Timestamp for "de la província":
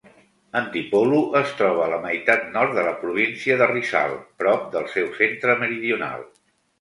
2.77-3.57